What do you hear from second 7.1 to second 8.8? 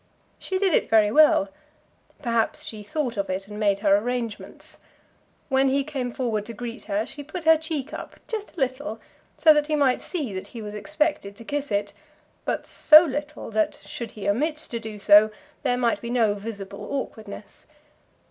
put her cheek up, just a